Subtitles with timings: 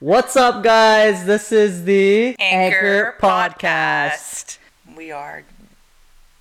[0.00, 1.26] What's up, guys?
[1.26, 4.56] This is the Anchor, podcast.
[4.96, 5.42] We are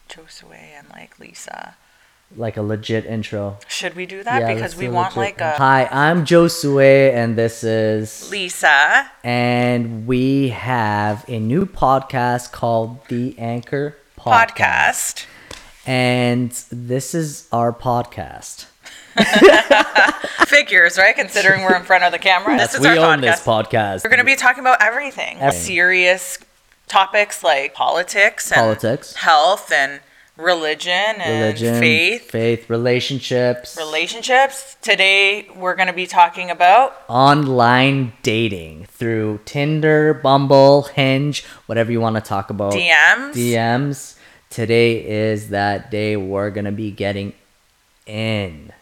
[0.08, 1.76] Josue and like Lisa.
[2.38, 3.58] Like a legit intro.
[3.68, 4.40] Should we do that?
[4.40, 8.32] Yeah, because we want like a Hi, I'm Josue, and this is.
[8.32, 9.12] Lisa.
[9.26, 14.56] And we have a new podcast called the Anchor podcast.
[14.56, 15.26] podcast.
[15.86, 18.68] And this is our podcast.
[20.48, 21.16] Figures, right?
[21.16, 22.56] Considering we're in front of the camera.
[22.56, 23.22] Yes, this is we our own podcast.
[23.22, 24.04] this podcast.
[24.04, 25.38] We're going to be talking about everything.
[25.38, 25.62] Everything.
[25.62, 26.40] Serious
[26.88, 29.14] topics like politics and Politics.
[29.16, 30.02] health and
[30.38, 34.76] religion and religion, faith, faith, relationships, relationships.
[34.82, 42.00] Today we're going to be talking about online dating through Tinder, Bumble, Hinge, whatever you
[42.02, 42.74] want to talk about.
[42.74, 43.34] DMs.
[43.34, 44.16] DMs.
[44.50, 47.34] Today is that day we're gonna be getting
[48.08, 48.74] in.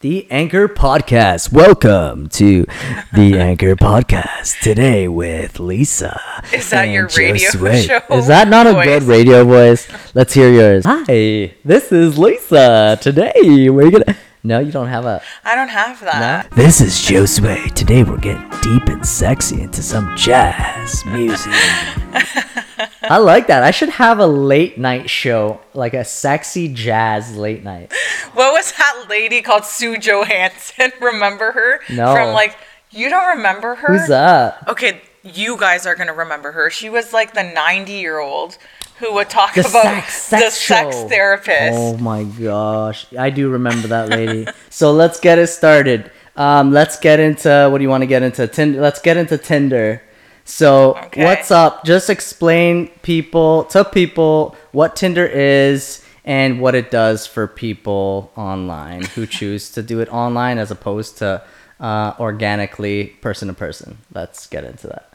[0.00, 1.50] The Anchor Podcast.
[1.50, 2.66] Welcome to
[3.14, 6.20] the Anchor Podcast today with Lisa.
[6.52, 9.88] Is that your radio show Is that not a good radio voice?
[10.14, 10.84] Let's hear yours.
[10.86, 12.98] Hi, this is Lisa.
[13.00, 14.16] Today we're gonna.
[14.42, 15.20] No, you don't have a.
[15.44, 16.50] I don't have that.
[16.52, 17.72] This is Josue.
[17.74, 21.52] Today we're getting deep and sexy into some jazz music.
[23.02, 23.62] I like that.
[23.64, 27.92] I should have a late night show, like a sexy jazz late night.
[28.34, 30.92] What was that lady called Sue Johanson?
[31.00, 31.80] Remember her?
[31.90, 32.14] No.
[32.14, 32.56] From like,
[32.90, 33.98] you don't remember her?
[33.98, 34.68] Who's that?
[34.68, 36.70] Okay, you guys are gonna remember her.
[36.70, 38.58] She was like the 90 year old
[38.98, 41.76] who would talk The about sex, the sex therapist.
[41.78, 44.46] Oh my gosh, I do remember that lady.
[44.70, 46.10] so let's get it started.
[46.36, 48.46] Um, let's get into what do you want to get into?
[48.46, 48.80] Tinder.
[48.80, 50.02] Let's get into Tinder.
[50.44, 51.24] So Okay.
[51.24, 51.84] what's up?
[51.84, 59.02] Just explain people to people what Tinder is and what it does for people online
[59.14, 61.42] who choose to do it online as opposed to
[61.80, 63.98] uh, organically person to person.
[64.14, 65.10] Let's get into that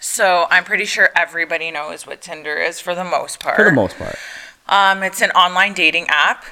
[0.00, 3.56] So I'm pretty sure everybody knows what Tinder is for the most part.
[3.56, 4.16] for the most part.
[4.68, 6.44] Um, it's an online dating app.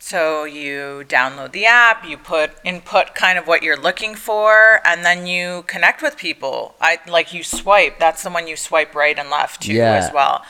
[0.00, 5.04] So you download the app, you put input kind of what you're looking for, and
[5.04, 6.76] then you connect with people.
[6.80, 7.98] I like you swipe.
[7.98, 9.94] That's the one you swipe right and left to Yeah.
[9.94, 10.44] as well.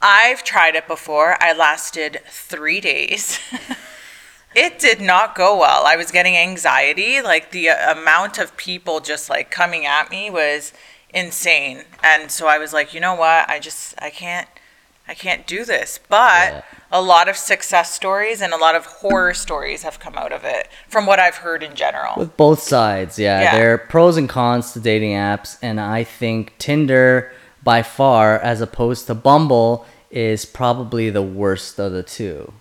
[0.00, 1.36] I've tried it before.
[1.40, 3.38] I lasted three days.
[4.54, 5.84] it did not go well.
[5.84, 7.20] I was getting anxiety.
[7.20, 10.72] Like the uh, amount of people just like coming at me was
[11.12, 11.82] insane.
[12.02, 13.48] And so I was like, you know what?
[13.48, 14.48] I just I can't
[15.08, 15.98] I can't do this.
[16.08, 16.62] But Yeah.
[16.90, 20.44] a lot of success stories and a lot of horror stories have come out of
[20.44, 22.14] it from what I've heard in general.
[22.16, 23.40] With both sides, yeah.
[23.42, 23.52] Yeah.
[23.56, 28.60] There are pros and cons to dating apps, and I think Tinder, by far, as
[28.60, 32.52] opposed to Bumble, is probably the worst of the two.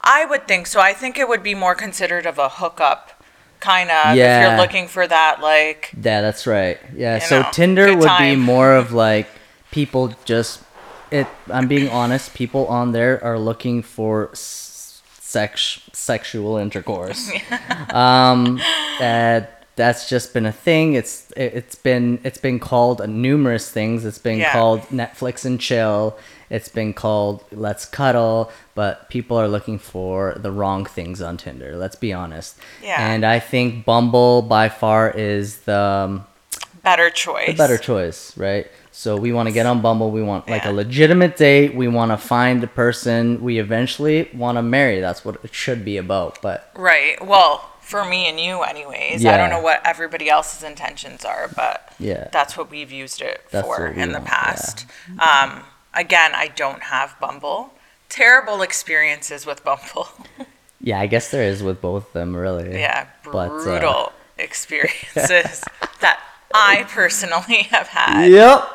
[0.00, 0.80] I would think so.
[0.80, 3.22] I think it would be more considered of a hookup
[3.64, 4.22] kind of yeah.
[4.22, 6.78] if you're looking for that like Yeah, that's right.
[6.94, 9.26] Yeah, so know, Tinder would be more of like
[9.70, 10.62] people just
[11.10, 11.26] it.
[11.50, 12.34] I'm being honest.
[12.34, 17.32] People on there are looking for sex sexual intercourse.
[17.90, 18.60] um,
[19.00, 20.94] that that's just been a thing.
[20.94, 24.04] It's it, it's been it's been called numerous things.
[24.04, 24.52] It's been Yeah.
[24.52, 26.16] called Netflix and chill.
[26.50, 31.76] It's been called let's cuddle, but people are looking for the wrong things on Tinder.
[31.76, 32.56] Let's be honest.
[32.82, 32.96] Yeah.
[33.10, 36.26] And I think Bumble by far is the um,
[36.82, 37.48] better choice.
[37.48, 38.66] the better choice, right?
[38.92, 40.12] So we want to get on Bumble.
[40.12, 40.70] We want like Yeah.
[40.70, 41.74] a legitimate date.
[41.74, 45.00] We want to find a person we eventually want to marry.
[45.00, 46.40] That's what it should be about.
[46.40, 47.16] But Right.
[47.26, 49.24] Well, for me and you anyways.
[49.26, 52.28] I don't know what everybody else's intentions are, but Yeah.
[52.32, 54.86] that's what we've used it That's for in the want, past.
[55.18, 55.62] Um
[55.94, 57.72] again, I don't have Bumble.
[58.08, 60.08] Terrible experiences with Bumble.
[60.80, 62.78] yeah, I guess there is with both of them, really.
[62.78, 65.62] yeah, But, uh, brutal experiences
[66.00, 66.20] that
[66.52, 68.30] I personally have had.
[68.30, 68.68] Yep.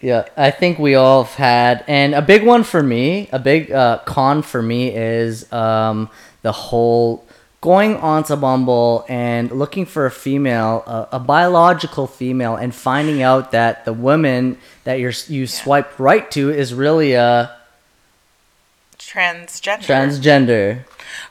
[0.00, 3.72] Yeah, I think we all have had, and a big one for me, a big
[3.72, 6.10] uh, con for me is um,
[6.42, 7.26] the whole
[7.64, 13.52] going onto Bumble and looking for a female, a, a biological female, and finding out
[13.52, 17.56] that the woman that you're you swipe right to is really a
[18.98, 19.80] Transgender.
[19.80, 20.84] transgender.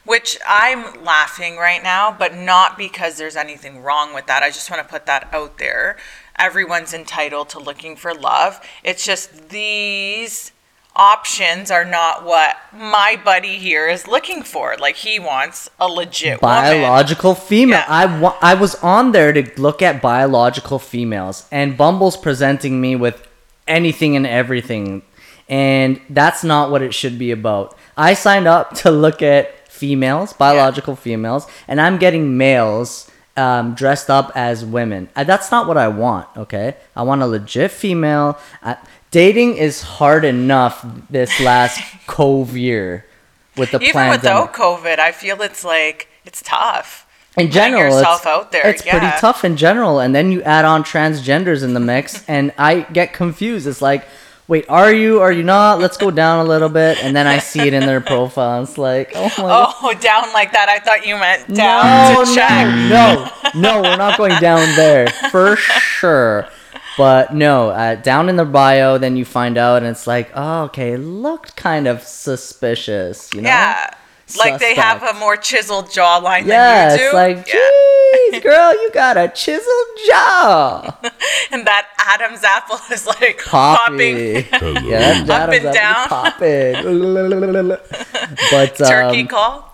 [0.06, 4.42] Which I'm laughing right now, but not because there's anything wrong with that.
[4.42, 5.98] I just want to put that out there.
[6.40, 8.60] Everyone's entitled to looking for love.
[8.84, 10.52] It's just these
[10.96, 14.76] options are not what my buddy here is looking for.
[14.80, 16.56] Like he wants a legit woman.
[16.64, 17.80] biological female.
[17.80, 17.86] Yeah.
[17.88, 22.96] I wa- I was on there to look at biological females, and Bumble's presenting me
[22.96, 23.28] with
[23.68, 25.02] anything and everything,
[25.50, 27.78] and that's not what it should be about.
[27.98, 34.10] I signed up to look at females, biological females, and I'm getting males um, dressed
[34.10, 35.10] up as women.
[35.16, 36.28] Uh, that's not what I want.
[36.38, 38.38] Okay, I want a legit female.
[38.62, 38.76] Uh,
[39.12, 43.06] dating is hard enough this last cove year
[43.58, 44.22] with the Even pandemic.
[44.22, 47.08] without COVID, I feel it's like it's tough.
[47.38, 50.00] in general, yourself it's, out there, it's pretty tough in general.
[50.00, 53.68] And then you add on transgenders in the mix, and I get confused.
[53.68, 54.06] It's like,
[54.48, 55.20] wait, are you?
[55.22, 55.80] Are you not?
[55.80, 58.64] Let's go down a little bit, and then I see it in their profile.
[58.64, 59.74] It's like, oh my.
[59.82, 60.70] Oh, down like that.
[60.70, 62.68] I thought you meant down no, to check.
[62.90, 66.48] no, no, no, we're not going down there for sure.
[66.98, 70.64] But no, uh, down in the bio, then you find out, and it's like, oh,
[70.66, 73.50] okay, it looked kind of suspicious, you know?
[73.50, 73.90] Yeah.
[74.38, 77.06] Like they have a more chiseled jawline Yeah, than you do.
[77.06, 78.32] it's like, yeah.
[78.32, 80.98] geez, girl, you got a chiseled jaw.
[81.52, 84.44] And that Adam's apple is like Poppy.
[84.44, 84.86] popping.
[84.86, 86.08] yeah, Up Adam's and down.
[86.08, 86.74] Popping.
[88.52, 89.74] but Turkey um, call.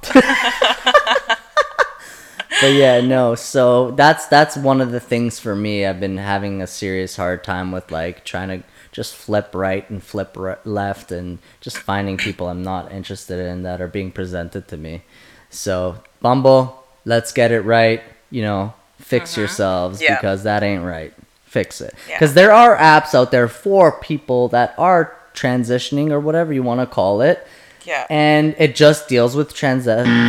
[2.61, 3.35] but yeah, no.
[3.35, 5.85] So that's that's one of the things for me.
[5.85, 8.63] I've been having a serious hard time with like trying to
[8.99, 10.35] just flip right and flip
[10.65, 15.03] left and just finding people I'm not interested in that are being presented to me.
[15.49, 18.03] So Bumble, let's get it right.
[18.29, 20.03] You know, fix yourselves Mm-hmm.
[20.11, 20.15] Yeah.
[20.17, 21.13] because that ain't right.
[21.45, 21.93] Fix it.
[22.09, 22.15] Yeah.
[22.17, 26.81] Because there are apps out there for people that are transitioning or whatever you want
[26.81, 27.47] to call it.
[27.85, 28.05] Yeah.
[28.09, 29.85] And it just deals with trans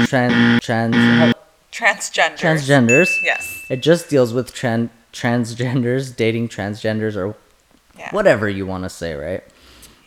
[0.09, 1.35] trans trans
[1.73, 2.37] Transgender.
[2.39, 3.11] transgenders.
[3.25, 3.67] Yes.
[3.69, 7.35] It just deals with trans transgenders, dating transgenders, or
[8.01, 8.11] Yeah.
[8.13, 9.45] whatever you want to say, right?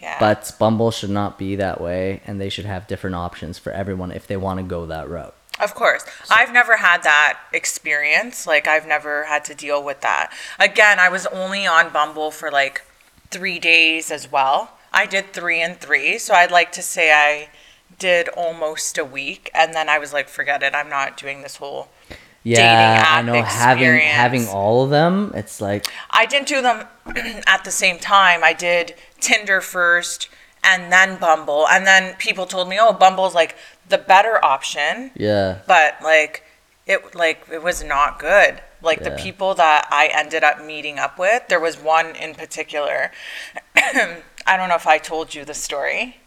[0.01, 0.17] Yeah.
[0.19, 4.11] But Bumble should not be that way, and they should have different options for everyone
[4.11, 5.35] if they want to go that route.
[5.59, 6.03] Of course.
[6.31, 8.47] I've never had that experience.
[8.47, 10.33] Like, I've never had to deal with that.
[10.59, 12.81] Again, I was only on Bumble for like
[13.29, 14.71] three days as well.
[14.91, 16.17] I did three and three.
[16.17, 17.49] So I'd like to say I
[17.99, 19.51] did almost a week.
[19.53, 20.73] And then I was like, forget it.
[20.73, 21.89] I'm not doing this whole.
[22.43, 24.11] Yeah, I know having experience.
[24.11, 26.85] having all of them, it's like I didn't do them
[27.47, 28.43] at the same time.
[28.43, 30.29] I did Tinder first
[30.63, 31.67] and then Bumble.
[31.67, 33.55] And then people told me, oh, Bumble's like
[33.87, 35.11] the better option.
[35.15, 36.43] yeah, but like
[36.85, 41.17] it like it was not good like the people that i ended up meeting up
[41.17, 43.09] with there was one in particular
[43.75, 46.17] i don't know if i told you the story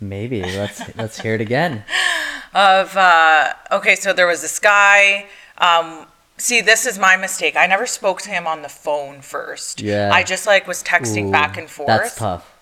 [0.00, 1.84] maybe let's let's hear it again.
[2.54, 5.26] of uh okay so there was this guy
[5.58, 6.06] um
[6.38, 10.10] see this is my mistake i never spoke to him on the phone first Yeah.
[10.12, 12.52] i just like was texting Ooh, back and forth That's tough.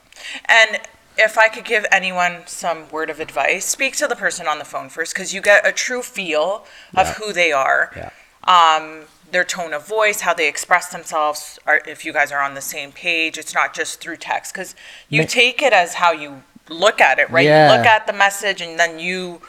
[0.48, 0.80] And
[1.16, 4.64] if I could give anyone some word of advice, speak to the person on the
[4.64, 6.64] phone first because you get a true feel
[6.96, 7.12] of Yeah.
[7.14, 7.90] who they are.
[7.96, 8.10] Yeah.
[8.44, 12.54] Um, their tone of voice, how they express themselves, or if you guys are on
[12.54, 13.38] the same page.
[13.38, 14.74] It's not just through text because
[15.08, 17.44] you Ma- take it as how you look at it, right?
[17.44, 17.72] Yeah.
[17.72, 19.40] You look at the message and then you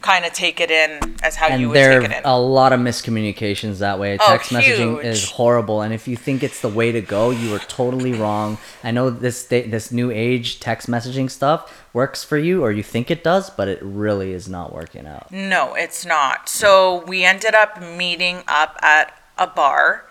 [0.00, 2.24] kind of take it in as how you and would there take it in.
[2.24, 4.18] are a lot of miscommunications that way.
[4.20, 7.54] Oh, Text messaging is horrible, and if you think it's the way to go, you
[7.54, 8.58] are totally wrong.
[8.82, 13.10] I know this this new age text messaging stuff works for you, or you think
[13.10, 15.30] it does, but it really is not working out.
[15.30, 16.48] No, it's not.
[16.48, 20.04] So we ended up meeting up at a bar,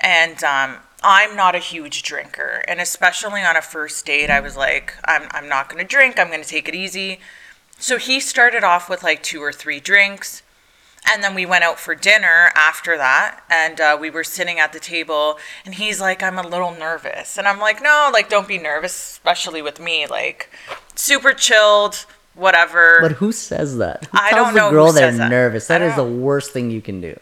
[0.00, 4.56] and um, I'm not a huge drinker, and especially on a first date, I was
[4.56, 6.18] like, I'm I'm not gonna drink.
[6.18, 7.20] I'm gonna take it easy.
[7.78, 10.42] So he started off with like two or three drinks.
[11.12, 14.72] And then we went out for dinner after that, and uh, we were sitting at
[14.72, 15.36] the table,
[15.66, 18.94] and he's like, "I'm a little nervous," and I'm like, "No, like, don't be nervous,
[18.94, 20.06] especially with me.
[20.06, 20.48] Like,
[20.94, 24.06] super chilled, whatever." But who says that?
[24.06, 25.66] Who I don't know girl they're nervous?
[25.66, 27.20] That is the worst thing you can do.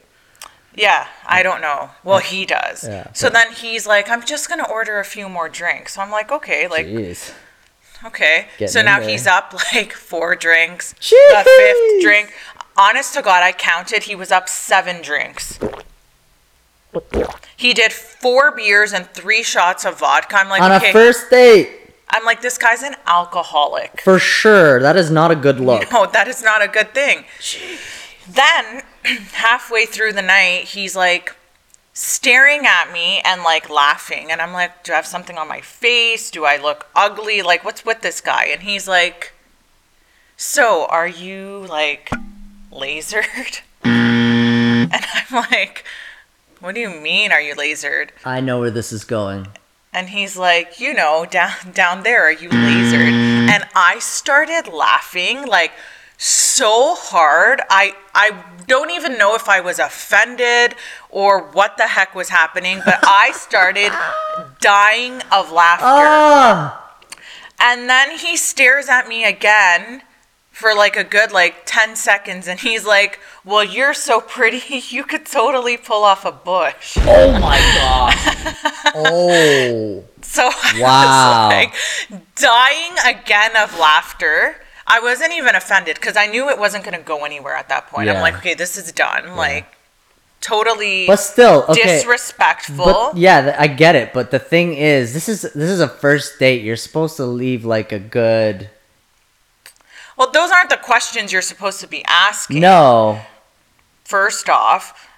[0.75, 1.91] Yeah, I don't know.
[2.03, 2.85] Well, he does.
[2.85, 5.95] Yeah, so then he's like, I'm just going to order a few more drinks.
[5.95, 7.33] So I'm like, okay, like, Jeez.
[8.07, 8.47] okay.
[8.59, 9.09] Getting so now there.
[9.09, 10.95] he's up like four drinks.
[10.95, 12.33] The fifth drink.
[12.77, 14.05] Honest to God, I counted.
[14.05, 15.59] He was up seven drinks.
[17.57, 20.37] He did four beers and three shots of vodka.
[20.37, 20.91] I'm like, On okay.
[20.91, 21.69] a first date,
[22.11, 24.01] I'm like, this guy's an alcoholic.
[24.03, 25.91] for sure, that is not a good look.
[25.93, 27.25] No, that is not a good thing.
[28.29, 28.83] Then,
[29.33, 31.37] halfway through the night, he's like
[31.93, 34.31] staring at me and like laughing.
[34.31, 36.31] And I'm like, Do I have something on my face?
[36.31, 37.43] Do I look ugly?
[37.43, 38.47] Like, what's with this guy?
[38.47, 39.33] And he's like,
[40.37, 42.11] So, are you like
[42.71, 43.61] lasered?
[43.85, 45.85] and I'm like,
[46.61, 48.11] What do you mean, are you lasered?
[48.25, 49.49] I know where this is going.
[49.95, 53.13] And he's like, you know, down down there, are you lasered?
[53.51, 55.73] And I started laughing like
[56.25, 57.61] so hard.
[57.69, 60.77] I I don't even know if I was offended
[61.11, 63.91] or what the heck was happening, but I started
[64.61, 65.85] dying of laughter.
[65.87, 66.95] Ah,
[67.59, 70.03] And then he stares at me again
[70.53, 74.63] for like a good like 10 seconds and he's like, "Well, you're so pretty.
[74.91, 78.15] You could totally pull off a bush." Oh my god.
[78.95, 80.05] oh.
[80.23, 81.49] So I Wow.
[81.49, 81.75] was like
[82.37, 84.57] dying again of laughter.
[84.87, 87.87] I wasn't even offended because I knew it wasn't going to go anywhere at that
[87.89, 88.07] point.
[88.07, 88.15] Yeah.
[88.15, 89.37] I'm like, okay, this is done.
[89.37, 89.67] Like,
[90.41, 91.83] totally But still, okay.
[91.83, 92.85] disrespectful.
[92.85, 94.13] But yeah, I get it.
[94.13, 96.63] But the thing is, this is this is a first date.
[96.63, 98.69] You're supposed to leave like a good.
[100.17, 102.61] well, those aren't the questions you're supposed to be asking.
[102.61, 103.21] No.
[104.05, 105.09] First off,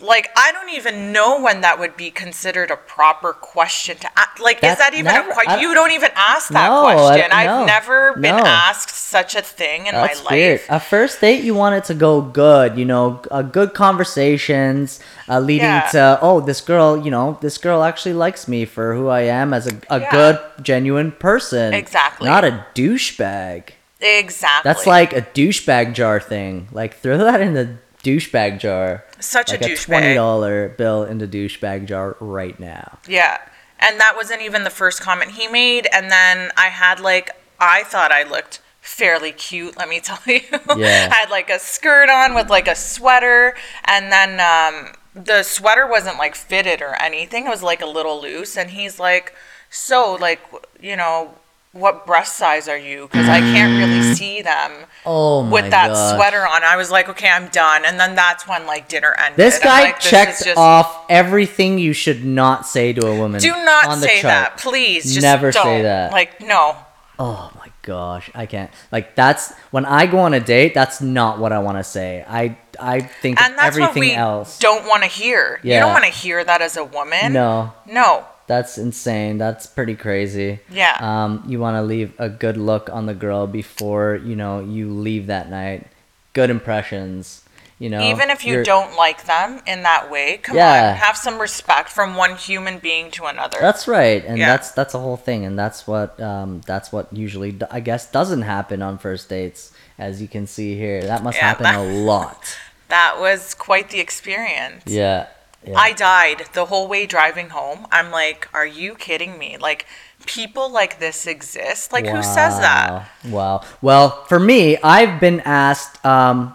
[0.00, 4.38] like I don't even know when that would be considered a proper question to ask.
[4.40, 5.60] Like, That- is that even never- a I- question?
[5.60, 7.28] You don't even ask that No, question.
[7.30, 8.44] no, I've never been no.
[8.46, 10.30] asked such a thing in That's my life.
[10.30, 10.60] weird.
[10.68, 12.78] A first date, you want it to go good.
[12.78, 15.88] You know, uh, good conversations uh, leading Yeah.
[15.92, 16.96] to oh, this girl.
[17.04, 20.10] You know, this girl actually likes me for who I am as a, a Yeah.
[20.10, 21.74] good, genuine person.
[21.74, 22.28] Exactly.
[22.28, 23.70] Not a douchebag.
[24.00, 24.68] Exactly.
[24.68, 26.68] That's like a douchebag jar thing.
[26.72, 27.76] Like throw that in the
[28.08, 29.04] douchebag jar.
[29.20, 32.98] such like a a twenty dollar bill in the douchebag jar right now.
[33.08, 33.38] Yeah.
[33.80, 35.86] And that wasn't even the first comment he made.
[35.92, 40.40] And then I had like, I thought I looked fairly cute, let me tell you.
[40.76, 41.08] Yeah.
[41.12, 43.54] I had like a skirt on with like a sweater.
[43.84, 48.20] And then um, the sweater wasn't like fitted or anything, it was like a little
[48.20, 48.56] loose.
[48.56, 49.34] And he's like,
[49.70, 50.40] So, like,
[50.80, 51.34] you know,
[51.72, 53.02] what breast size are you?
[53.02, 54.14] Because I can't really mm.
[54.14, 54.72] see them
[55.04, 56.14] Oh my with that gosh.
[56.16, 56.64] sweater on.
[56.64, 57.84] I was like, okay, I'm done.
[57.84, 59.36] And then that's when like dinner ended.
[59.36, 63.40] This guy like, this checked just- off everything you should not say to a woman.
[63.40, 65.04] Do not say that, please.
[65.04, 65.66] Just Never say don't.
[65.66, 66.12] say that.
[66.12, 66.76] Like, no.
[67.18, 68.70] Oh my gosh, I can't.
[68.92, 70.72] Like that's when I go on a date.
[70.72, 72.24] That's not what I want to say.
[72.28, 74.58] I I think And that's everything what we else.
[74.58, 75.60] don't want to hear.
[75.64, 75.74] Yeah.
[75.74, 77.32] You don't want to hear that as a woman.
[77.32, 78.24] No, No.
[78.48, 79.38] That's insane.
[79.38, 80.58] That's pretty crazy.
[80.70, 80.96] Yeah.
[81.00, 84.90] Um, you want to leave a good look on the girl before you know you
[84.90, 85.86] leave that night.
[86.32, 87.42] Good impressions.
[87.80, 90.90] You know, Even if you don't like them in that way, come Yeah.
[90.90, 93.58] on, have some respect from one human being to another.
[93.60, 94.46] That's right, and Yeah.
[94.48, 98.42] that's that's a whole thing, and that's what um, that's what usually I guess doesn't
[98.42, 101.02] happen on first dates, as you can see here.
[101.02, 102.56] That must Yeah, happen that- a lot.
[102.88, 104.82] that was quite the experience.
[104.86, 105.26] Yeah.
[105.68, 105.78] Yeah.
[105.78, 107.86] I died the whole way driving home.
[107.90, 109.56] I'm like, are you kidding me?
[109.56, 109.86] Like,
[110.26, 111.92] people like this exist?
[111.92, 113.08] Like, who says that?
[113.24, 113.30] Wow.
[113.30, 113.64] Wow.
[113.82, 116.04] Well, for me, I've been asked.
[116.04, 116.54] Um,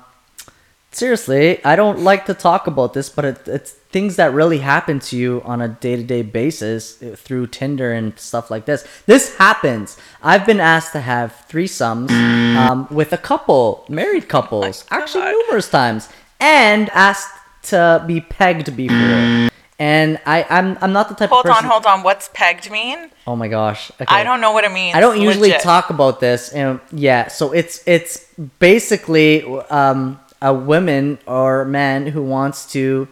[0.91, 4.99] seriously, I don't like to talk about this, but it, it's things that really happen
[4.99, 8.85] to you on a day-to-day basis uh, through Tinder and stuff like this.
[9.05, 9.97] This happens.
[10.21, 12.09] I've been asked to have threesomes
[12.55, 17.29] um, with a couple, married couples, actually numerous times, and asked
[17.63, 19.49] to be pegged before.
[19.79, 21.65] And I, I'm, I'm not the type Hold of person.
[21.65, 22.03] on, hold on.
[22.03, 23.09] What's pegged mean?
[23.25, 23.91] Oh my gosh.
[23.99, 24.05] Okay.
[24.07, 24.95] I don't know what it means.
[24.95, 25.61] I don't usually Legit.
[25.61, 28.25] talk about this, and yeah, so it's it's
[28.59, 33.07] basically um, a woman or man who wants to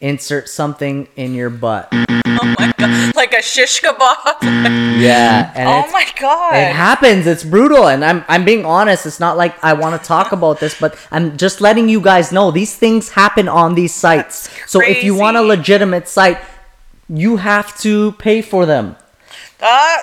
[0.00, 1.92] insert something in your butt.
[2.38, 4.42] Oh my god, like a shish kebab.
[4.96, 6.54] Yeah, and oh my god.
[6.56, 7.26] it happens.
[7.26, 9.04] It's brutal, and I'm I'm being honest.
[9.06, 12.32] It's not like I want to talk about this, but I'm just letting you guys
[12.32, 14.48] know these things happen on these sites.
[14.66, 16.38] So if you want a legitimate site,
[17.08, 18.96] you have to pay for them.
[19.60, 19.96] Uh,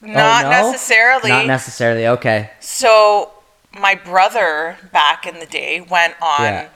[0.00, 0.70] not Oh, no?
[0.70, 1.30] necessarily.
[1.30, 2.06] Not necessarily.
[2.06, 2.50] Okay.
[2.60, 3.32] so
[3.72, 6.68] my brother back in the day went on Yeah.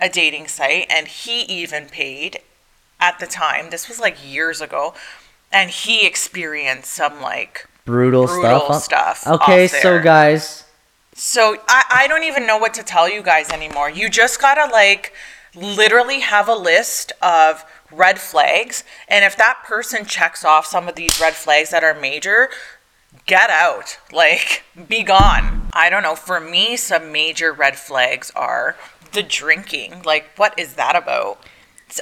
[0.00, 2.40] a dating site and he even paid
[3.00, 3.70] at the time.
[3.70, 4.94] This was like years ago.
[5.50, 9.18] And he experienced some like Brutal, Brutal stuff.
[9.18, 10.64] stuff Okay, so guys,
[11.14, 13.88] So I, I don't even know what to tell you guys anymore.
[13.88, 15.14] You just gotta like
[15.54, 18.84] literally have a list of red flags.
[19.08, 22.50] And if that person checks off some of these red flags that are major,
[23.26, 23.98] get out.
[24.12, 25.68] Like, be gone.
[25.72, 26.14] I don't know.
[26.14, 28.76] For me, some major red flags are
[29.12, 30.02] the drinking.
[30.02, 31.42] Like, what is that about?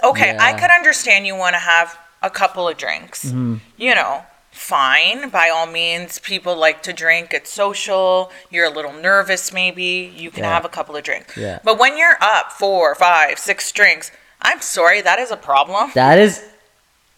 [0.02, 3.26] Okay, I could understand you wanna have a couple of drinks.
[3.26, 3.57] Mm-hmm.
[3.76, 5.28] You know, fine.
[5.28, 7.33] By all means, people like to drink.
[7.35, 8.31] It's social.
[8.50, 10.12] You're a little nervous, maybe.
[10.16, 10.55] You can Yeah.
[10.55, 11.37] have a couple of drinks.
[11.37, 11.59] Yeah.
[11.62, 14.11] But when you're up four, five, six drinks,
[14.43, 15.90] I'm sorry, that is a problem.
[15.95, 16.43] that is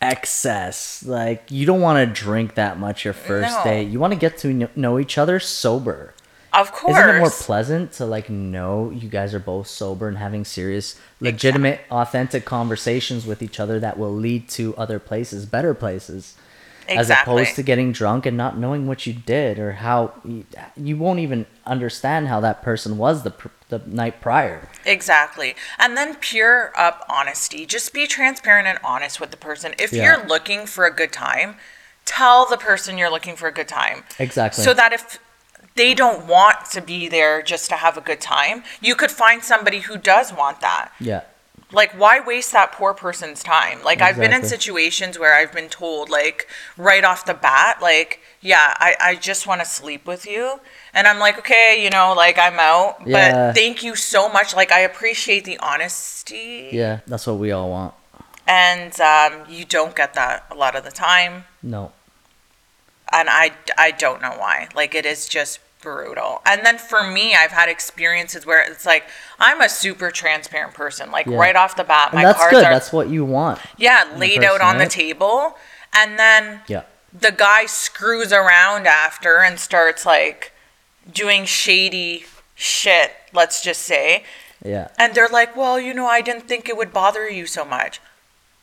[0.01, 1.03] excess.
[1.05, 3.65] Like you don't want to drink that much your first No.
[3.65, 3.89] date.
[3.89, 6.15] You want to get to know each other sober.
[6.53, 6.97] Of course.
[6.97, 10.99] Isn't it more pleasant to like know you guys are both sober and having serious,
[11.21, 16.37] legitimate, authentic conversations with each other that will lead to other places, better places,
[16.89, 20.97] as opposed to getting drunk and not knowing what you did or how you, you
[20.97, 24.67] won't even understand how that person was the pr- the night prior.
[24.87, 25.55] Exactly.
[25.79, 27.67] And then pure up honesty.
[27.67, 29.75] Just be transparent and honest with the person.
[29.79, 30.05] If Yeah.
[30.17, 31.57] you're looking for a good time,
[32.07, 34.05] tell the person you're looking for a good time.
[34.19, 34.65] Exactly.
[34.65, 35.19] So that if
[35.79, 38.65] they don't want to be there just to have a good time.
[38.83, 40.93] You could find somebody who does want that.
[41.01, 41.23] Yeah.
[41.71, 43.83] Like, why waste that poor person's time?
[43.85, 48.21] Like, I've been in situations where I've been told, like, right off the bat, like,
[48.41, 50.61] yeah, I, I just want to sleep with you.
[50.95, 53.07] And I'm like, okay, you know, like, I'm out.
[53.07, 53.49] Yeah.
[53.49, 54.57] But thank you so much.
[54.57, 56.71] Like, I appreciate the honesty.
[56.73, 57.01] Yeah.
[57.07, 57.93] That's what we all want.
[58.47, 61.45] And um, you don't get that a lot of the time.
[61.63, 61.93] No.
[63.13, 64.69] and I, I don't know why.
[64.75, 66.43] Like it is just brutal.
[66.45, 69.05] And then for me, I've had experiences where it's like
[69.39, 71.11] I'm a super transparent person.
[71.11, 71.37] Like Yeah.
[71.39, 72.65] right off the bat, And my that's cards good.
[72.65, 73.61] are That's what you want.
[73.77, 75.57] yeah laid out person, on the table,
[75.93, 76.83] and then Yeah.
[77.13, 80.53] the guy screws around after and starts like
[81.11, 83.13] doing shady shit.
[83.33, 84.25] Let's just say,
[84.65, 84.89] Yeah.
[84.99, 88.01] and they're like, "Well, you know, I didn't think it would bother you so much."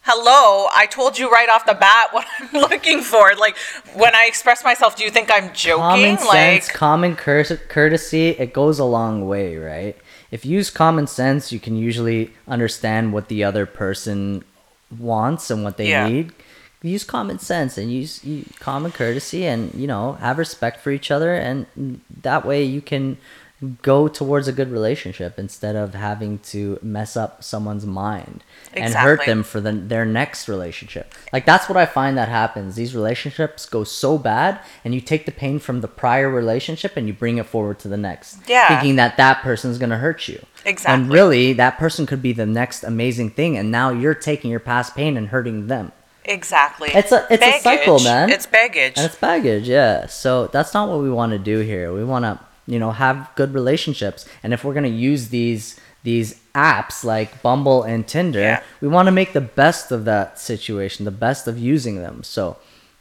[0.08, 3.34] Hello, I told you right off the bat what I'm looking for.
[3.36, 3.58] Like
[3.96, 5.82] when I express myself, do you think I'm joking?
[5.82, 9.98] Common like sense, common cour- courtesy, it goes a long way, right?
[10.30, 14.44] If you use common sense, you can usually understand what the other person
[14.96, 16.08] wants and what they Yeah.
[16.08, 16.34] need.
[16.84, 21.10] Use common sense and use, use common courtesy and, you know, have respect for each
[21.10, 21.34] other.
[21.34, 21.66] And
[22.22, 23.18] that way you can
[23.82, 28.44] go towards a good relationship instead of having to mess up someone's mind
[28.74, 31.14] and hurt them for the, their next relationship.
[31.32, 32.76] Like that's what I find that happens.
[32.76, 37.08] These relationships go so bad, and you take the pain from the prior relationship and
[37.08, 38.68] you bring it forward to the next, Yeah.
[38.68, 40.46] thinking that that person's gonna hurt you.
[40.66, 40.94] Exactly.
[41.04, 44.60] And really, that person could be the next amazing thing, and now you're taking your
[44.60, 45.92] past pain and hurting them.
[46.28, 46.90] exactly.
[46.94, 48.32] It's a- it's a cycle, man.
[48.32, 48.94] It's baggage.
[48.98, 50.08] And it's baggage, yeah.
[50.08, 51.94] So that's not what we want to do here.
[51.94, 54.25] We want to, you know, have good relationships.
[54.43, 58.62] And if we're gonna use these these apps like Bumble and Tinder, Yeah.
[58.79, 62.22] we want to make the best of that situation, the best of using them.
[62.22, 62.57] So,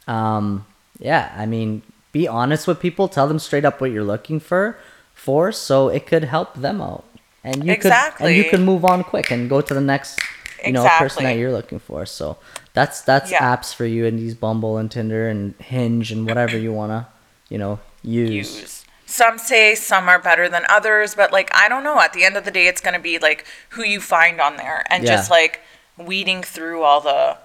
[0.07, 0.65] um,
[0.99, 3.07] yeah, I mean, be honest with people.
[3.07, 4.77] Tell them straight up what you're looking for,
[5.13, 7.05] for, so it could help them out.
[7.43, 10.19] And you could and you can move on quick and go to the next,
[10.65, 12.07] you know, person that you're looking for.
[12.07, 12.37] So
[12.73, 13.55] that's that's Yeah.
[13.55, 17.07] apps for you and these Bumble and Tinder and Hinge and whatever you wanna,
[17.49, 18.31] you know, use.
[18.59, 18.84] use.
[19.05, 21.99] Some say some are better than others, but like I don't know.
[21.99, 24.83] At the end of the day, it's gonna be like who you find on there,
[24.89, 25.11] and Yeah.
[25.15, 25.61] just like
[25.97, 27.37] weeding through all the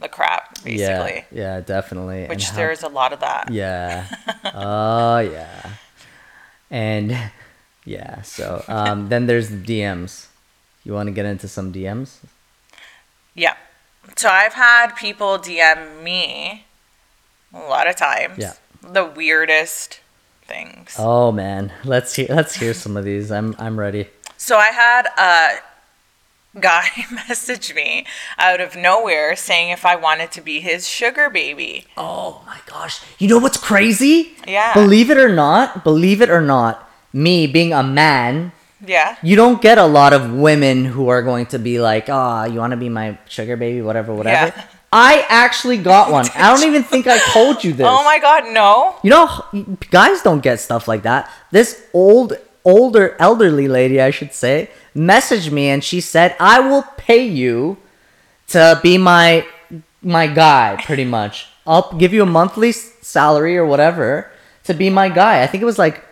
[0.00, 1.26] the crap, basically.
[1.30, 2.26] Yeah, yeah, definitely.
[2.26, 3.50] Which how- there's a lot of that.
[3.50, 4.06] Yeah.
[4.54, 5.70] Oh yeah.
[6.70, 7.16] And
[7.84, 10.26] yeah, so um, then there's the DMs.
[10.84, 12.18] You want to get into some DMs?
[13.34, 13.56] Yeah.
[14.16, 16.64] So I've had people DM me
[17.52, 18.38] a lot of times.
[18.38, 18.54] Yeah.
[18.82, 20.00] The weirdest
[20.48, 20.96] things.
[20.98, 23.30] Oh man, let's hear let's hear some of these.
[23.30, 24.08] I'm I'm ready.
[24.36, 25.60] So I had a
[26.60, 26.88] guy
[27.28, 28.06] message me
[28.38, 31.86] out of nowhere saying if I wanted to be his sugar baby.
[31.96, 33.00] Oh my gosh.
[33.18, 34.32] You know what's crazy?
[34.46, 34.74] Yeah.
[34.74, 38.52] Believe it or not, believe it or not, me being a man,
[38.84, 39.16] Yeah.
[39.22, 42.58] you don't get a lot of women who are going to be like, "Ah, you
[42.60, 44.64] want to be my sugar baby, whatever, whatever." Yeah.
[44.92, 46.26] I actually got one.
[46.34, 47.86] I don't even think I told you this.
[47.88, 48.96] Oh my god, no.
[49.02, 49.44] You know,
[49.90, 51.30] guys don't get stuff like that.
[51.50, 52.32] This old,
[52.64, 57.76] older, elderly lady, I should say, messaged me and she said, "I will pay you
[58.48, 59.46] to be my
[60.02, 61.48] my guy, pretty much.
[61.66, 64.30] I'll give you a monthly salary or whatever
[64.64, 66.02] to be my guy." I think it was like,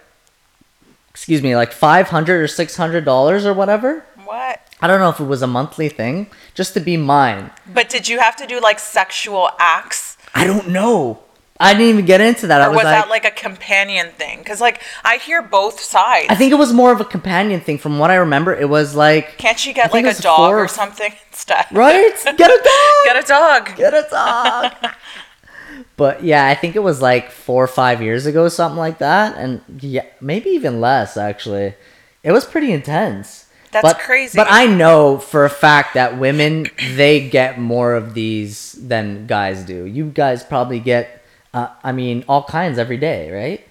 [1.11, 4.05] excuse me, like five hundred or six hundred dollars or whatever.
[4.27, 4.61] What?
[4.81, 7.51] I don't know if it was a monthly thing, just to be mine.
[7.73, 10.17] But did you have to do like sexual acts?
[10.35, 11.21] I don't know.
[11.59, 12.61] I didn't even get into that.
[12.61, 14.41] I Or was, was like, that like a companion thing?
[14.41, 16.27] Because like I hear both sides.
[16.29, 17.79] I think it was more of a companion thing.
[17.79, 20.69] From what I remember, it was like Can't she get like a dog four- or
[20.69, 21.65] something instead?
[21.73, 22.13] right.
[22.37, 23.05] Get a dog.
[23.05, 23.77] Get a dog.
[23.77, 24.73] Get a dog.
[25.97, 29.37] but yeah, I think it was like four or five years ago, something like that,
[29.39, 31.17] and yeah, maybe even less.
[31.17, 31.75] Actually,
[32.23, 33.46] it was pretty intense.
[33.83, 34.39] That's but, crazy.
[34.39, 39.65] But I know for a fact that women they get more of these than guys
[39.65, 39.85] do.
[39.85, 43.69] You guys probably get, uh, I mean, all kinds every day, right?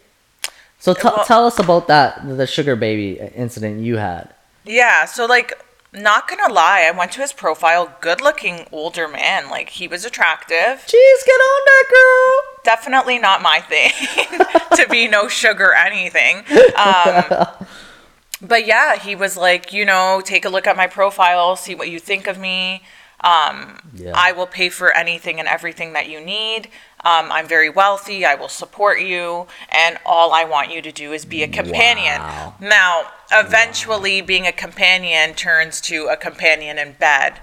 [0.80, 4.30] So t- Well- tell us about that the sugar baby incident you had.
[4.64, 5.54] Yeah, so like
[5.92, 9.50] not gonna lie, I went to his profile, good looking older man.
[9.50, 10.86] Like he was attractive.
[10.86, 12.42] Jeez, get on that girl.
[12.64, 13.92] Definitely not my thing
[14.76, 16.44] to be no sugar anything.
[16.76, 17.48] Um,
[18.42, 21.90] but yeah, he was like, you know, take a look at my profile, see what
[21.90, 22.84] you think of me.
[23.22, 24.12] Um, Yeah.
[24.14, 26.68] I will pay for anything and everything that you need.
[27.04, 28.26] Um, I'm very wealthy.
[28.26, 29.48] I will support you.
[29.70, 32.20] And all I want you to do is be a companion.
[32.22, 32.56] Wow.
[32.60, 37.40] Now, eventually, being a companion turns to a companion in bed,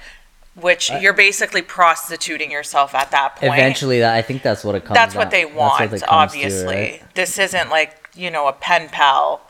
[0.54, 3.54] which you're basically prostituting yourself at that point.
[3.54, 4.88] Eventually, that I think that's what it comes.
[4.90, 4.94] To.
[4.94, 6.66] That's what down- they want, what comes to, obviously.
[6.66, 7.14] right?
[7.14, 9.40] This isn't like you know, a pen pal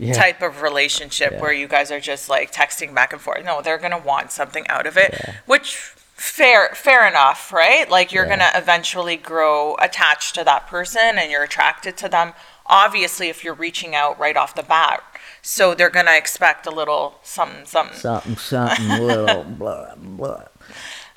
[0.00, 0.14] Yeah.
[0.14, 1.40] type of relationship Yeah.
[1.40, 3.44] where you guys are just like texting back and forth.
[3.44, 5.34] No, they're gonna want something out of it, Yeah.
[5.46, 5.76] which
[6.14, 7.88] fair fair enough, right?
[7.90, 8.30] Like you're Yeah.
[8.36, 12.34] gonna eventually grow attached to that person and you're attracted to them.
[12.66, 15.02] Obviously, if you're reaching out right off the bat,
[15.42, 17.98] so they're gonna expect a little something something.
[17.98, 20.42] Something, something, little, blah, blah.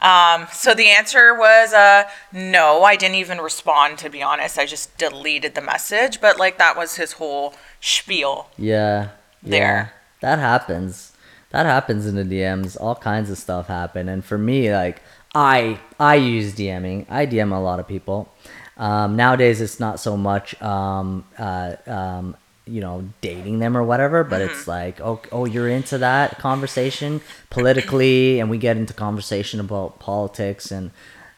[0.02, 2.84] Um, so the answer was uh, no.
[2.84, 4.58] I didn't even respond to be honest.
[4.60, 6.20] I just deleted the message.
[6.20, 8.48] But like that was his whole spiel.
[8.58, 9.10] Yeah.
[9.44, 9.60] There.
[9.60, 9.88] Yeah.
[10.22, 11.12] That happens.
[11.50, 12.78] That happens in the DMs.
[12.80, 14.10] All kinds of stuff happen.
[14.10, 15.02] And for me, like
[15.36, 17.06] I I use DMing.
[17.10, 18.32] I DM a lot of people.
[18.78, 24.24] Um, nowadays it's not so much um, uh, um, you know, dating them or whatever,
[24.24, 29.60] but it's like, oh, oh, you're into that conversation politically, and we get into conversation
[29.60, 30.92] about politics and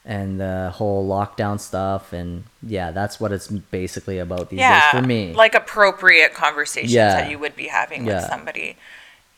[0.06, 5.00] and the whole lockdown stuff, and yeah, that's what it's basically about these yeah, days
[5.00, 5.32] for me.
[5.34, 7.08] like appropriate conversations Yeah.
[7.20, 8.76] that you would be having with somebody.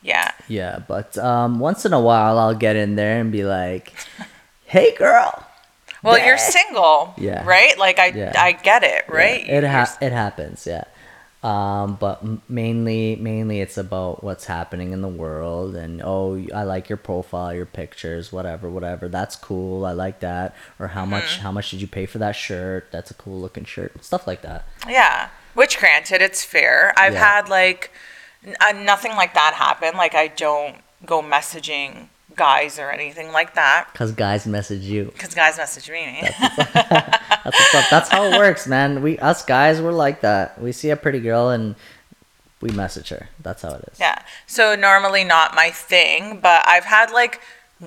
[0.01, 3.93] Yeah, Yeah, but um, once in a while I'll get in there and be like,
[4.65, 5.43] "Hey, girl."
[6.03, 7.43] well, you're single, Yeah.
[7.45, 7.77] right?
[7.77, 8.31] Like I, Yeah.
[8.37, 9.45] I get it, right?
[9.45, 10.85] Yeah, it ha- it happens, yeah.
[11.41, 16.89] Um, but mainly, mainly it's about what's happening in the world, and oh, I like
[16.89, 19.07] your profile, your pictures, whatever, whatever.
[19.07, 19.85] That's cool.
[19.85, 20.53] I like that.
[20.79, 21.11] Or how Mm-hmm.
[21.11, 21.37] much?
[21.37, 22.87] How much did you pay for that shirt?
[22.91, 24.03] That's a cool looking shirt.
[24.03, 24.65] Stuff like that.
[24.85, 26.93] Yeah, which granted, it's fair.
[26.97, 27.35] I've Yeah.
[27.35, 27.89] had like
[28.45, 29.95] n- uh, nothing like that happen.
[29.95, 30.75] Like I don't
[31.05, 35.05] go messaging guys or anything like that Cause guys message you.
[35.13, 36.21] because guys message me.
[36.39, 37.85] That's what's up.
[37.89, 39.01] That's how it works, man.
[39.01, 40.59] We us guys, we're like that.
[40.61, 41.75] We see a pretty girl and
[42.61, 43.27] we message her.
[43.41, 43.99] That's how it is.
[43.99, 44.21] Yeah.
[44.47, 47.41] So normally not my thing, but I've had like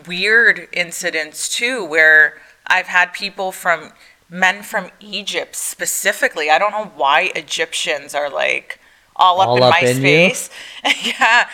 [0.06, 3.92] weird incidents too where I've had people from
[4.28, 6.50] men from Egypt specifically.
[6.50, 8.78] I don't know why Egyptians are like
[9.16, 10.50] all up All in up my in space.
[11.04, 11.48] yeah.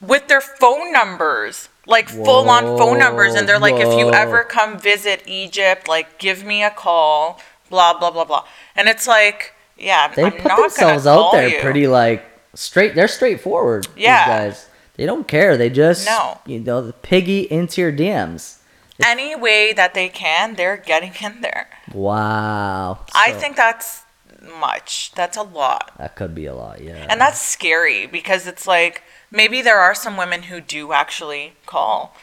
[0.00, 1.68] With their phone numbers.
[1.86, 6.18] Like full on phone numbers and they're like if you ever come visit Egypt, like
[6.18, 7.40] give me a call,
[7.70, 8.44] blah blah blah blah.
[8.76, 11.60] And it's like yeah, They I'm put not themselves out there you.
[11.60, 12.94] pretty like straight.
[12.94, 13.88] They're straightforward.
[13.96, 14.26] Yeah.
[14.26, 14.68] Guys.
[14.94, 15.56] They don't care.
[15.56, 16.38] They just No.
[16.46, 18.58] you know the piggy into your DMs.
[19.04, 21.66] any way that they can, they're getting in there.
[21.92, 23.00] Wow.
[23.14, 24.01] I think that's
[24.42, 25.12] much.
[25.14, 25.92] That's a lot.
[25.98, 26.80] that could be a lot.
[26.80, 27.06] Yeah.
[27.08, 32.14] And that's scary because it's like maybe there are some women who do actually call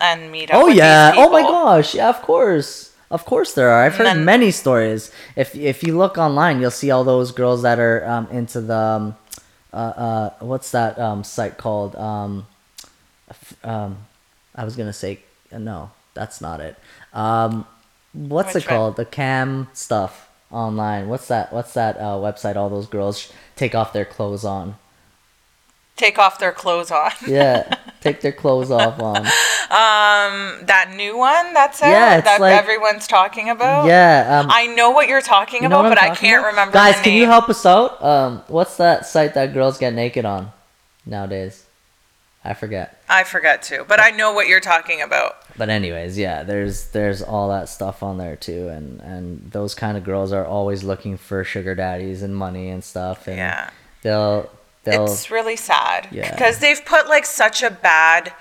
[0.00, 0.56] and meet up.
[0.62, 1.12] Oh yeah!
[1.16, 1.94] Oh my gosh!
[1.94, 3.84] Yeah, of course, of course there are.
[3.84, 5.10] I've heard then- many stories.
[5.36, 8.76] If if you look online, you'll see all those girls that are um, into the
[8.76, 9.16] um,
[9.72, 11.96] uh, uh, what's that um, site called?
[11.96, 12.46] Um,
[13.64, 13.98] um,
[14.54, 15.20] I was gonna say
[15.52, 16.76] uh, no, that's not it.
[17.12, 17.66] Um,
[18.12, 18.68] what's it one?
[18.68, 18.96] called?
[18.96, 21.08] The cam stuff online.
[21.08, 21.52] What's that?
[21.52, 22.56] What's that uh, website?
[22.56, 24.76] All those girls take off their clothes on.
[25.96, 27.10] Take off their clothes on.
[27.26, 29.16] Yeah, take their clothes off on.
[29.70, 33.86] Um, that new one that's out Yeah, that like- everyone's talking about.
[33.86, 34.40] Yeah.
[34.40, 36.48] Um, I know what you're talking You know about, but I'm I can't about?
[36.50, 36.72] remember.
[36.74, 38.02] Guys, can you help us out?
[38.04, 40.52] Um, what's that site that girls get naked on
[41.06, 41.64] nowadays?
[42.44, 43.02] I forget.
[43.08, 45.36] I forget too, but I know what you're talking about.
[45.58, 49.96] But anyways, yeah, there's there's all that stuff on there too, and and those kind
[49.96, 53.70] of girls are always looking for sugar daddies and money and stuff, and Yeah.
[54.02, 54.50] they'll
[54.84, 56.30] they'll It's really sad Yeah.
[56.30, 58.32] because they've put like such a bad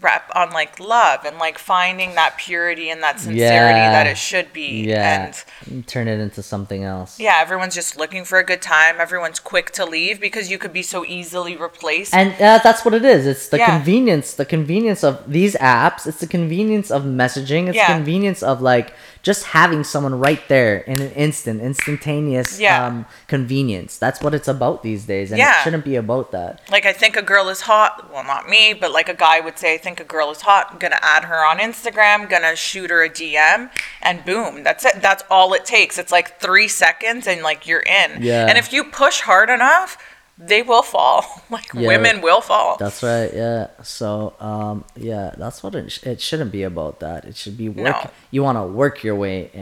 [0.00, 3.90] rep on like love and like finding that purity and that sincerity Yeah.
[3.92, 4.84] that it should be.
[4.86, 5.32] yeah
[5.70, 7.18] And turn it into something else.
[7.18, 8.96] yeah, everyone's just looking for a good time.
[9.00, 12.14] Everyone's quick to leave because you could be so easily replaced.
[12.14, 13.26] And uh, that's what it is.
[13.26, 13.76] It's the Yeah.
[13.76, 16.06] convenience, the convenience of these apps.
[16.06, 17.68] It's the convenience of messaging.
[17.68, 17.88] It's Yeah.
[17.88, 18.92] the convenience of like
[19.26, 22.86] just having someone right there in an instant, instantaneous Yeah.
[22.86, 23.98] um, convenience.
[23.98, 25.58] That's what it's about these days, and Yeah.
[25.60, 26.60] it shouldn't be about that.
[26.70, 28.08] like I think a girl is hot.
[28.12, 30.68] Well, not me, but like a guy would say, I think a girl is hot.
[30.70, 32.30] I'm gonna add her on Instagram.
[32.30, 33.68] Gonna shoot her a DM,
[34.00, 35.02] and boom, that's it.
[35.02, 35.98] That's all it takes.
[35.98, 38.22] It's like three seconds, and like you're in.
[38.22, 38.46] Yeah.
[38.48, 39.98] And if you push hard enough,
[40.38, 41.24] they will fall.
[41.50, 41.86] Like Yeah.
[41.88, 42.76] women will fall.
[42.76, 43.32] That's right.
[43.32, 43.68] Yeah.
[43.82, 47.00] So, um, yeah, that's what it, sh- it shouldn't be about.
[47.00, 48.04] That it should be work.
[48.04, 48.10] No.
[48.30, 49.60] You want to work your way uh,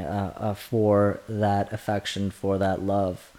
[0.48, 3.30] uh, for that affection, for that love,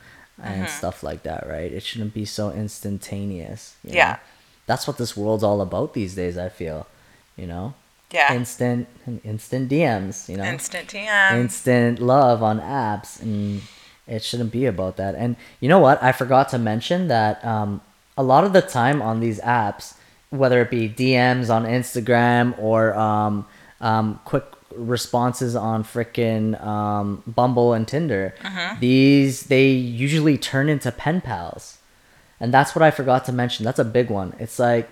[0.41, 0.77] and Mm-hmm.
[0.77, 1.47] stuff like that.
[1.47, 1.71] Right?
[1.71, 3.75] It shouldn't be so instantaneous.
[3.83, 3.97] you know?
[3.97, 4.17] Yeah.
[4.67, 6.37] That's what this world's all about these days.
[6.37, 6.87] I feel,
[7.35, 7.73] you know,
[8.11, 8.33] yeah.
[8.33, 8.87] instant,
[9.23, 10.27] instant DMs.
[10.29, 11.33] You know, Instant DM.
[11.39, 13.61] instant love on apps and
[14.07, 17.81] it shouldn't be about that and you know what i forgot to mention that um,
[18.17, 19.95] a lot of the time on these apps
[20.29, 23.45] whether it be dms on instagram or um,
[23.81, 28.79] um, quick responses on frickin' um, Bumble and Tinder, Mm-hmm.
[28.81, 31.77] these they usually turn into pen pals,
[32.41, 33.63] and that's what I forgot to mention.
[33.63, 34.33] That's a big one.
[34.37, 34.89] It's like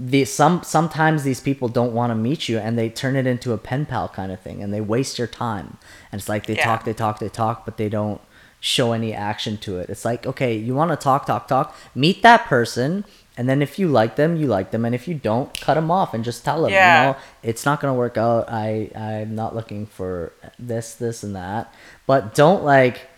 [0.00, 3.52] the some sometimes these people don't want to meet you and they turn it into
[3.52, 5.76] a pen pal kind of thing and they waste your time
[6.10, 6.64] and it's like they Yeah.
[6.64, 8.20] talk they talk they talk but they don't
[8.64, 9.90] show any action to it.
[9.90, 13.04] It's like okay you want to talk talk talk meet that person
[13.36, 15.90] and then if you like them you like them and if you don't cut them
[15.90, 16.84] off and just tell them Yeah.
[17.08, 17.18] you know?
[17.42, 18.48] It's not going to work out.
[18.48, 21.74] I i'm not looking for this this and that.
[22.06, 23.08] But don't like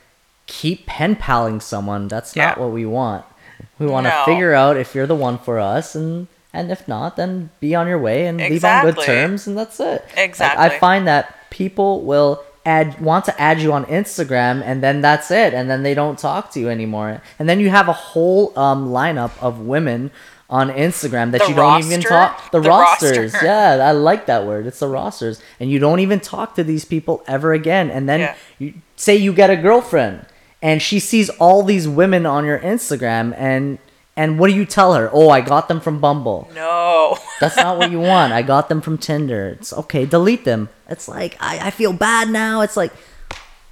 [0.46, 2.08] keep pen paling someone.
[2.08, 3.24] That's not what we want.
[3.78, 4.24] We want to No.
[4.24, 7.86] figure out if you're the one for us and and if not then be on
[7.86, 10.00] your way and leave on good terms and that's it.
[10.08, 10.78] Like, i Exactly.
[10.78, 15.52] find that people will add want to add you on instagram and then that's it
[15.54, 18.88] and then they don't talk to you anymore and then you have a whole um,
[18.88, 20.10] lineup of women
[20.48, 23.46] on instagram that The you don't even talk the, The rosters roster.
[23.46, 26.84] yeah i like that word it's the rosters and you don't even talk to these
[26.84, 28.34] people ever again and then Yeah.
[28.58, 30.26] you say you get a girlfriend
[30.62, 33.78] and she sees all these women on your instagram and
[34.16, 37.18] and what do you tell her oh i got them from bumble No.
[37.40, 38.32] that's not what you want.
[38.32, 39.48] I got them from Tinder.
[39.58, 40.68] It's okay, delete them.
[40.88, 42.60] It's like I, I feel bad now.
[42.60, 42.92] It's like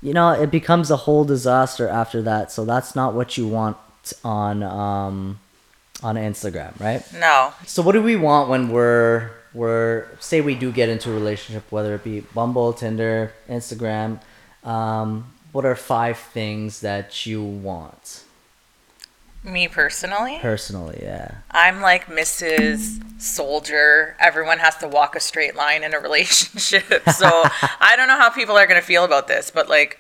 [0.01, 2.51] you know, it becomes a whole disaster after that.
[2.51, 3.77] So that's not what you want
[4.25, 5.39] on um
[6.03, 7.05] on Instagram, right?
[7.15, 7.53] No.
[7.67, 11.71] So what do we want when we're we're say we do get into a relationship,
[11.71, 14.21] whether it be Bumble, Tinder, Instagram,
[14.65, 18.25] um, what are five things that you want
[19.45, 21.01] Me personally, personally?
[21.03, 21.39] Yeah.
[21.51, 23.03] I'm like Mrs.
[23.21, 24.17] Soldier.
[24.21, 27.09] Everyone has to walk a straight line in a relationship.
[27.11, 27.27] So
[27.81, 29.99] I don't know how people are going to feel about this, but like,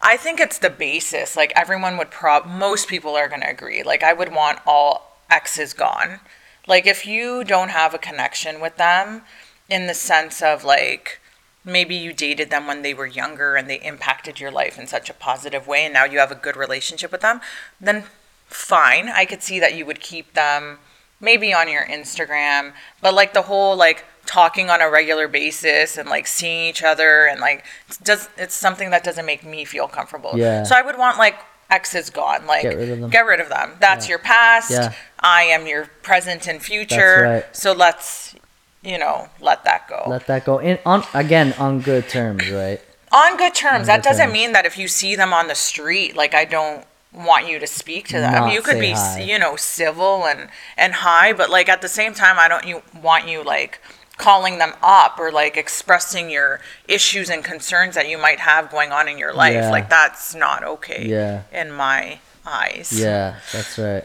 [0.00, 1.36] I think it's the basis.
[1.36, 3.82] Like, everyone would prob, most people are going to agree.
[3.82, 6.20] Like, I would want all exes gone.
[6.66, 9.22] Like, if you don't have a connection with them
[9.68, 11.20] in the sense of like,
[11.64, 15.08] maybe you dated them when they were younger and they impacted your life in such
[15.08, 17.40] a positive way and now you have a good relationship with them,
[17.80, 18.04] then
[18.46, 19.08] fine.
[19.08, 20.78] I could see that you would keep them
[21.20, 26.08] maybe on your Instagram, but like the whole like talking on a regular basis and
[26.08, 29.88] like seeing each other and like it's does it's something that doesn't make me feel
[29.88, 30.32] comfortable.
[30.34, 30.64] Yeah.
[30.64, 31.36] So I would want like
[31.70, 33.10] exes gone, like Get rid of them.
[33.10, 33.72] Get rid of them.
[33.80, 34.70] That's your past.
[34.70, 34.92] Yeah.
[35.20, 37.22] I am your present and future.
[37.22, 37.56] right.
[37.56, 38.34] So let's
[38.82, 40.04] you know, let that go.
[40.06, 42.80] Let that go in on again on good terms, right?
[43.12, 43.86] on good terms.
[43.86, 44.32] that good doesn't terms.
[44.32, 46.84] mean that if you see them on the street, like I don't
[47.16, 48.32] want you to speak to them.
[48.32, 49.20] Not you could be, hi.
[49.20, 52.82] you know, civil and and high, but like at the same time, I don't you
[53.00, 53.80] want you like
[54.18, 58.92] calling them up or like expressing your issues and concerns that you might have going
[58.92, 59.54] on in your life.
[59.54, 59.70] Yeah.
[59.70, 61.06] Like that's not okay.
[61.06, 61.42] Yeah.
[61.52, 62.92] In my eyes.
[62.92, 64.04] Yeah, that's right.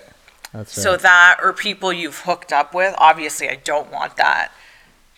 [0.54, 0.84] That's right.
[0.84, 4.52] So that or people you've hooked up with, obviously I don't want that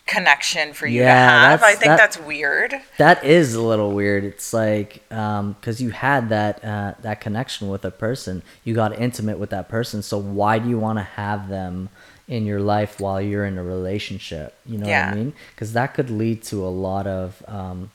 [0.06, 1.62] connection for you to Yeah, have.
[1.62, 2.74] I think that- that's weird.
[2.98, 4.24] that is a little weird.
[4.24, 8.42] It's like um cuz you had that uh that connection with a person.
[8.64, 10.02] You got intimate with that person.
[10.02, 11.88] So why do you want to have them
[12.28, 14.54] in your life while you're in a relationship?
[14.66, 15.32] You know what I mean?
[15.56, 17.90] Cuz that could lead to a lot of um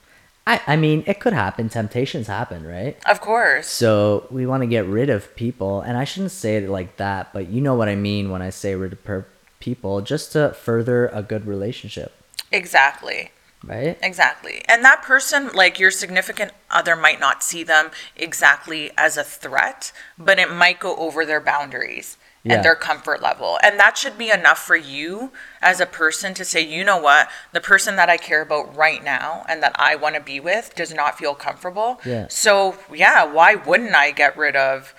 [0.48, 1.70] I I mean, it could happen.
[1.70, 2.98] Temptations happen, right?
[3.08, 3.68] Of course.
[3.68, 7.30] So we want to get rid of people, and I shouldn't say it like that,
[7.34, 9.28] but you know what I mean when I say rid of per-
[9.60, 12.14] people, just to further a good relationship,
[12.52, 13.32] Exactly.
[13.64, 13.98] right?
[14.02, 14.64] Exactly.
[14.68, 19.92] And that person, like your significant other, might not see them exactly as a threat,
[20.18, 22.56] but it might go over their boundaries Yeah.
[22.56, 23.60] and their comfort level.
[23.62, 27.30] And that should be enough for you as a person to say, you know what,
[27.52, 30.74] the person that I care about right now and that I want to be with
[30.74, 32.00] does not feel comfortable.
[32.06, 32.28] Yeah.
[32.30, 34.96] So, yeah, why wouldn't I get rid of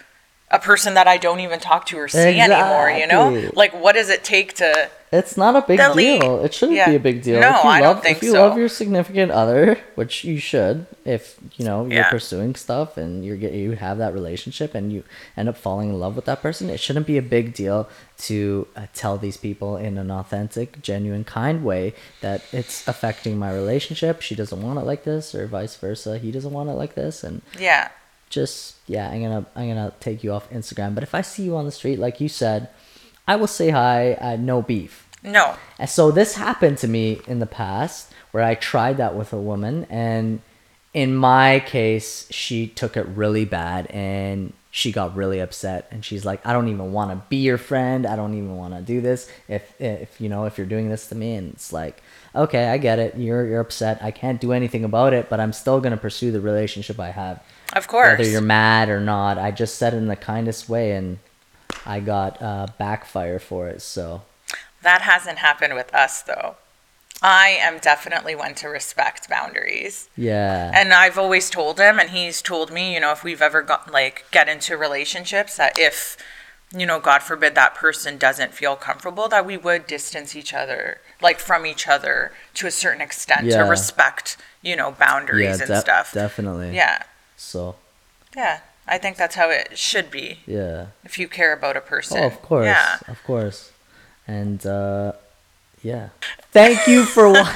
[0.53, 3.51] a person that I don't even talk to or see anymore, you know?
[3.55, 4.91] Like, what does it take to.
[5.13, 6.21] It's not a big Delete.
[6.21, 6.45] deal.
[6.45, 6.89] It shouldn't Yeah.
[6.91, 7.41] be a big deal.
[7.41, 8.47] No, if you I love, don't think if you so.
[8.49, 12.11] love your significant other, which you should, if you know you're Yeah.
[12.11, 15.03] pursuing stuff and you're get you have that relationship and you
[15.37, 18.69] end up falling in love with that person, it shouldn't be a big deal to
[18.77, 24.21] uh, tell these people in an authentic, genuine, kind way that it's affecting my relationship.
[24.21, 26.19] She doesn't want it like this, or vice versa.
[26.19, 27.89] He doesn't want it like this, and Yeah.
[28.31, 30.95] Just yeah i'm gonna i'm gonna take you off instagram.
[30.95, 32.69] But if i see you on the street like you said
[33.29, 35.07] i will say hi uh, no beef.
[35.23, 35.57] No.
[35.79, 39.41] and so this happened to me in the past where i tried that with a
[39.41, 40.41] woman and
[40.95, 46.25] in my case she took it really bad and she got really upset and she's
[46.25, 48.07] like i don't even want to be your friend.
[48.07, 49.29] I don't even want to do this.
[49.49, 52.01] If if you know if you're doing this to me and it's like
[52.35, 53.17] okay i get it.
[53.17, 54.01] You're you're upset.
[54.01, 57.11] I can't do anything about it but i'm still going to pursue the relationship i
[57.11, 58.19] have Of course.
[58.19, 59.39] whether you're mad or not.
[59.39, 61.19] I just said it in the kindest way, and
[61.87, 63.81] I got uh, backfire for it.
[63.83, 64.23] So
[64.83, 66.57] That hasn't happened with us though.
[67.23, 70.09] I am definitely one to respect boundaries.
[70.17, 70.71] Yeah.
[70.75, 73.93] And I've always told him, and he's told me, you know, if we've ever got
[73.93, 76.17] like get into relationships, that if,
[76.75, 80.99] you know, God forbid that person doesn't feel comfortable, that we would distance each other,
[81.21, 83.59] like from each other to a certain extent Yeah.
[83.59, 86.13] to respect, you know, boundaries yeah, and def- stuff.
[86.15, 86.75] definitely.
[86.75, 87.03] Yeah.
[87.41, 87.77] So,
[88.37, 88.61] Yeah.
[88.87, 90.87] I think that's how it should be yeah.
[91.05, 92.19] if you care about a person.
[92.19, 92.99] Oh, of course, Yeah.
[93.07, 93.71] of course,
[94.27, 95.13] and uh,
[95.81, 96.09] yeah.
[96.51, 97.45] Thank you for wa-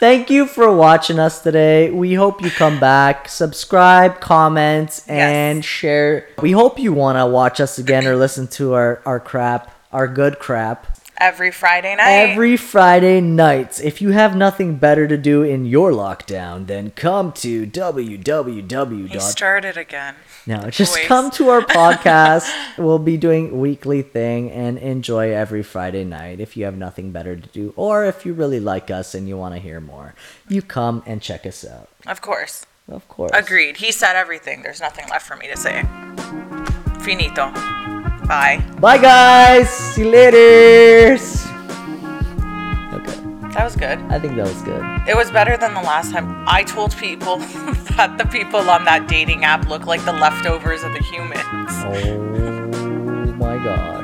[0.00, 1.90] thank you for watching us today.
[1.92, 6.26] We hope you come back, subscribe, comment, and share.
[6.42, 10.08] We hope you want to watch us again or listen to our our crap, our
[10.08, 10.95] good crap.
[11.18, 12.10] Every Friday night.
[12.10, 13.80] Every Friday nights.
[13.80, 19.08] If you have nothing better to do in your lockdown, then come to www.
[19.08, 20.14] he started again.
[20.46, 22.48] No, just come to our podcast.
[22.78, 27.34] we'll be doing weekly thing and enjoy every Friday night if you have nothing better
[27.34, 30.14] to do or if you really like us and you want to hear more.
[30.48, 31.88] You come and check us out.
[32.06, 32.66] Of course.
[32.88, 33.32] Of course.
[33.34, 33.78] Agreed.
[33.78, 34.62] He said everything.
[34.62, 35.82] There's nothing left for me to say.
[37.00, 37.52] Finito.
[38.26, 38.64] Bye.
[38.80, 39.70] Bye guys.
[39.70, 41.12] See you later.
[42.92, 43.16] Okay.
[43.54, 43.98] That was good.
[44.10, 44.82] I think that was good.
[45.08, 46.44] It was better than the last time.
[46.48, 47.36] I told people
[47.96, 51.70] that the people on that dating app look like the leftovers of the humans.
[51.70, 53.96] Oh my gosh.